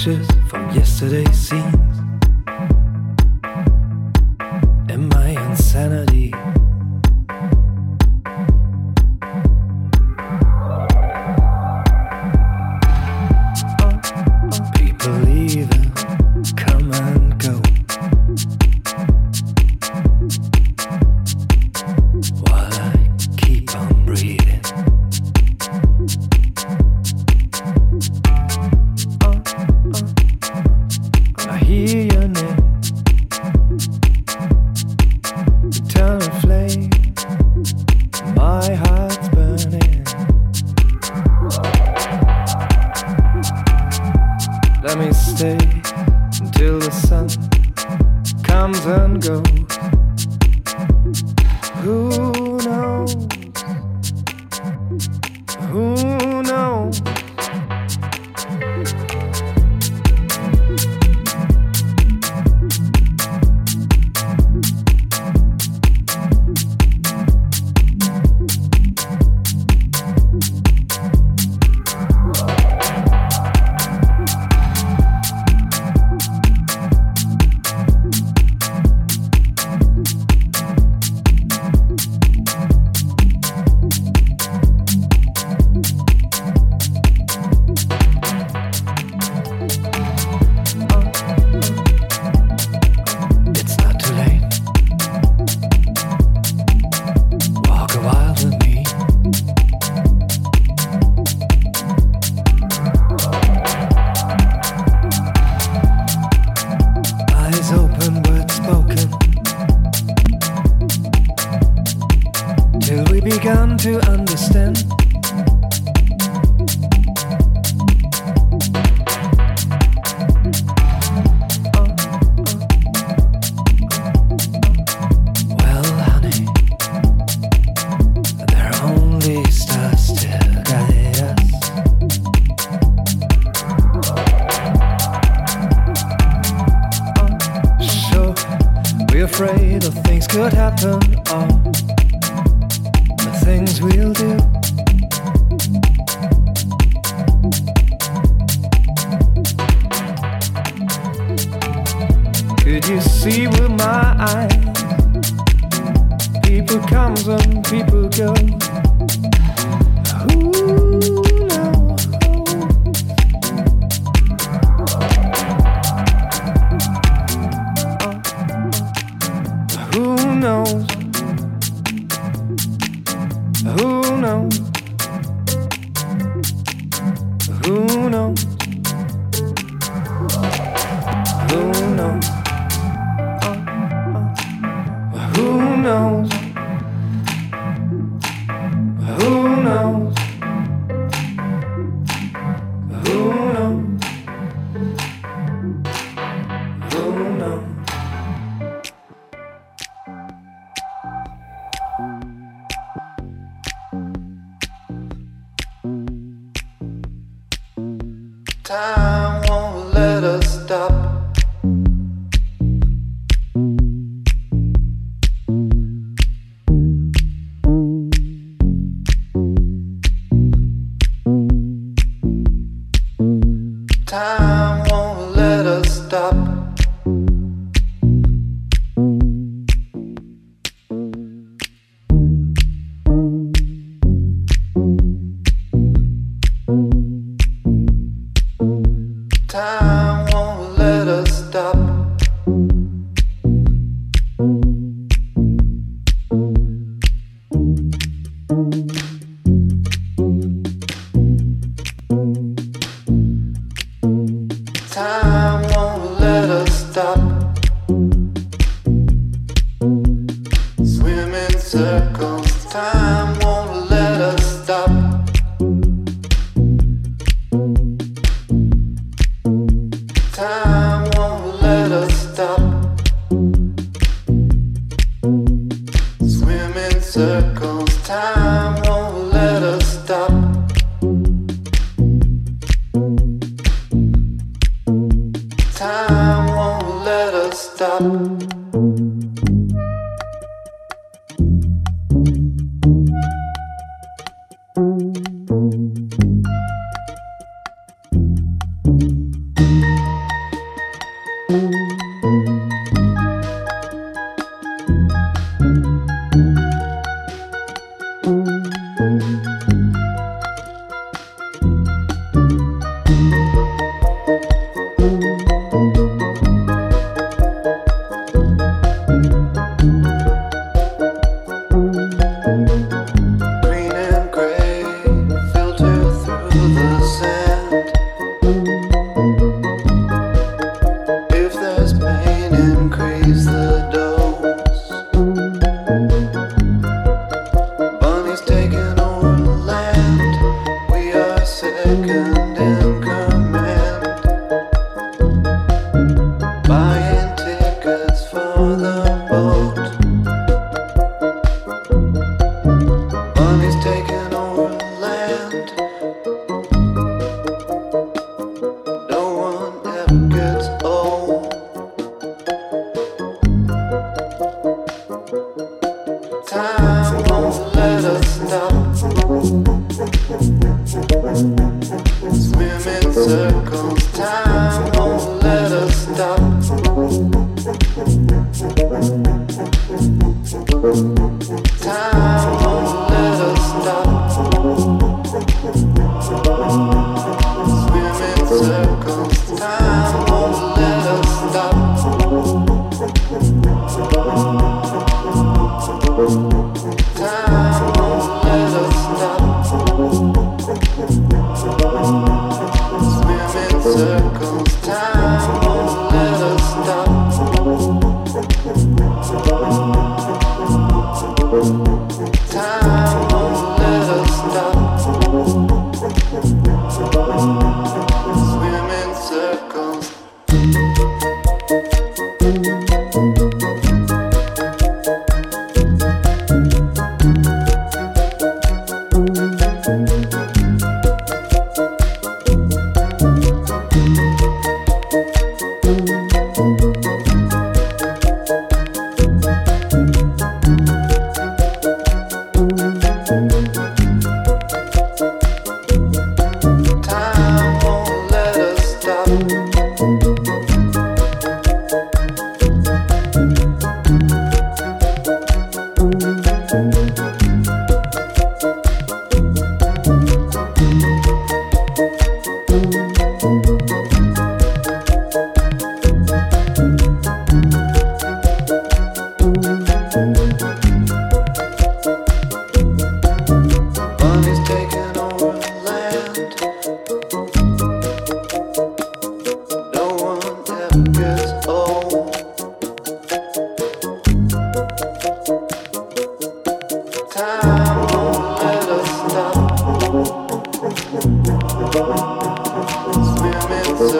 [0.00, 1.89] pictures from yesterday's scene.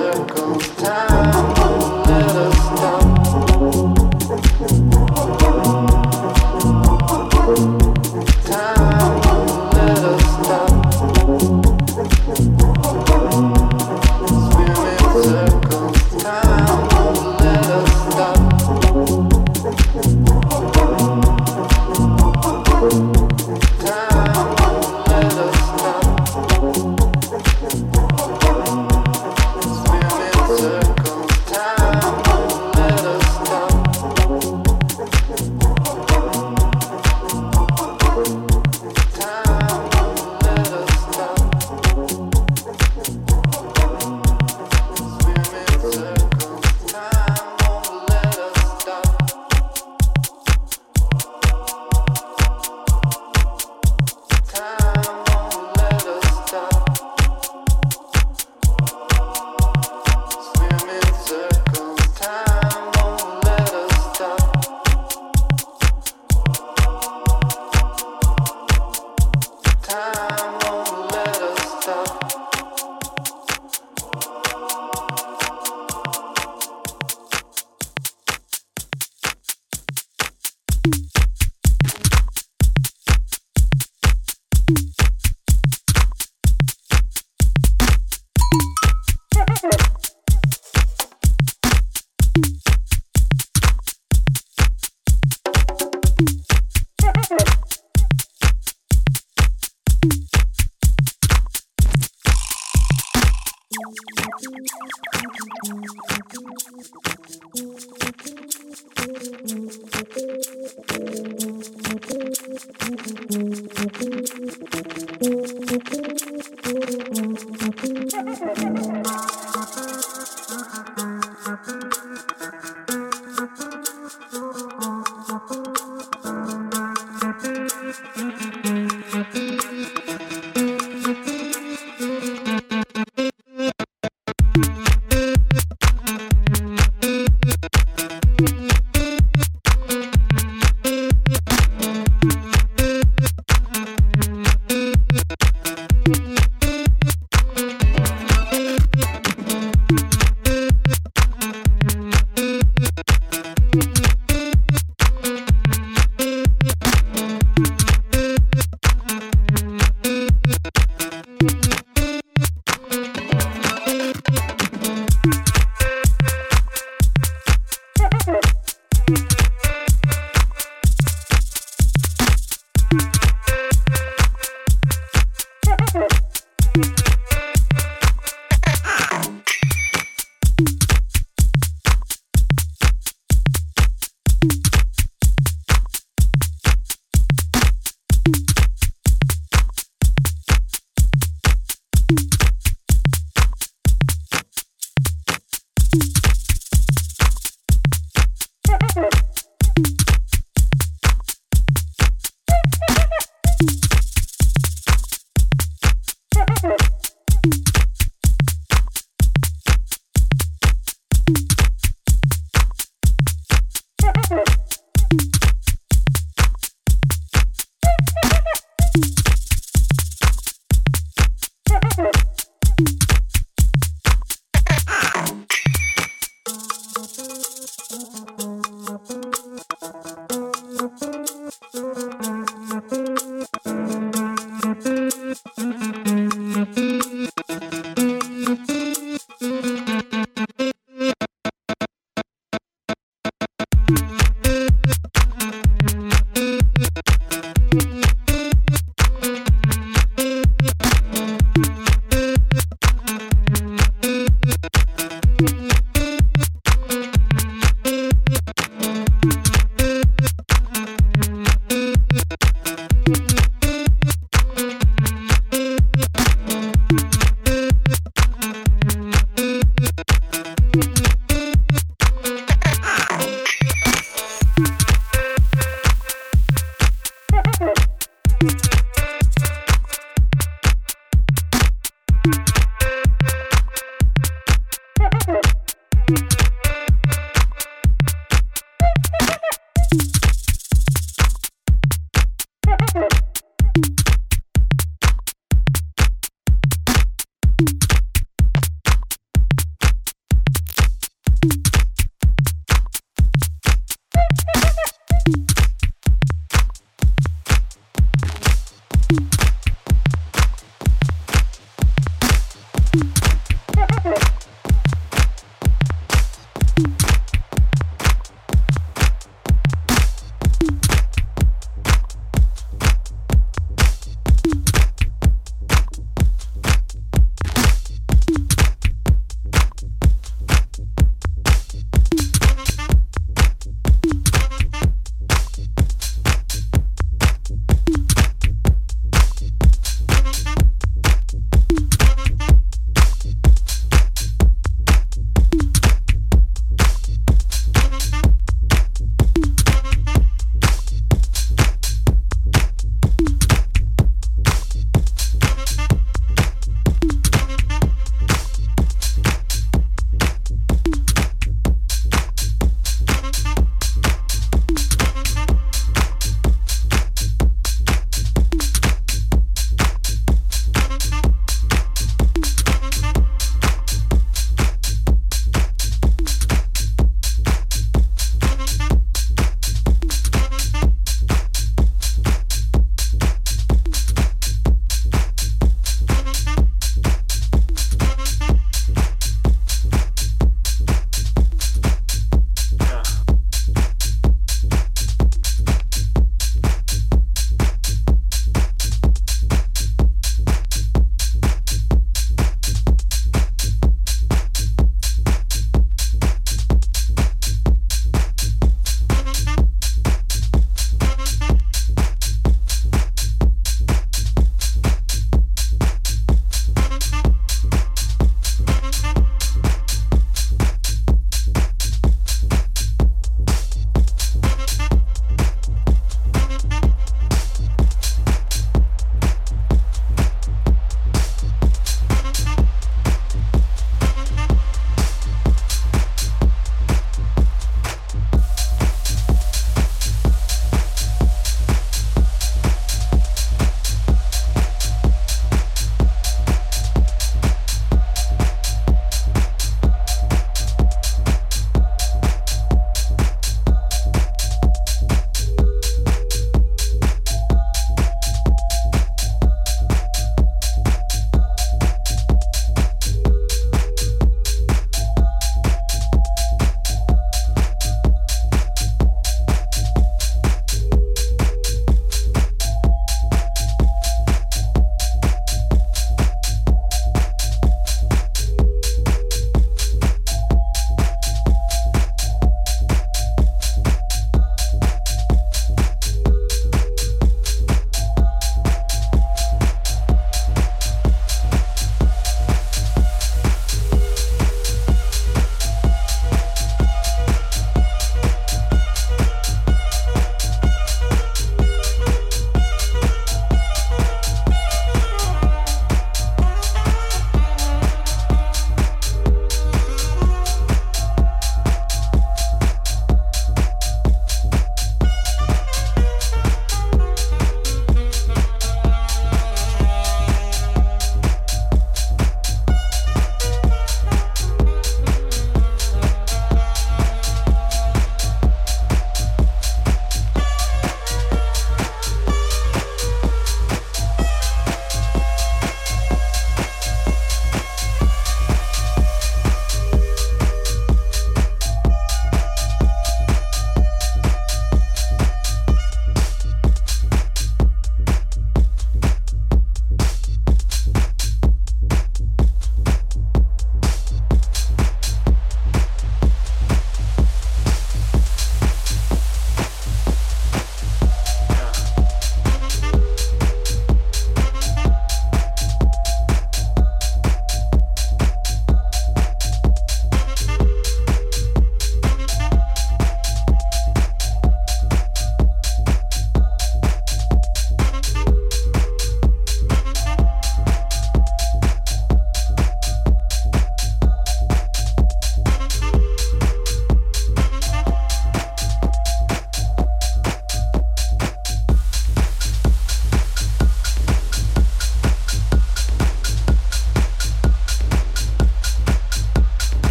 [0.00, 1.59] Circle time.